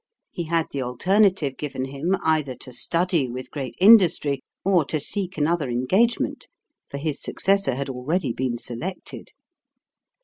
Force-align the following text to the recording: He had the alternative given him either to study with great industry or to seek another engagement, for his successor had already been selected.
He 0.31 0.45
had 0.45 0.65
the 0.71 0.81
alternative 0.81 1.57
given 1.57 1.85
him 1.85 2.17
either 2.23 2.55
to 2.55 2.73
study 2.73 3.29
with 3.29 3.51
great 3.51 3.75
industry 3.79 4.41
or 4.65 4.83
to 4.85 4.99
seek 4.99 5.37
another 5.37 5.69
engagement, 5.69 6.47
for 6.89 6.97
his 6.97 7.21
successor 7.21 7.75
had 7.75 7.87
already 7.87 8.33
been 8.33 8.57
selected. 8.57 9.29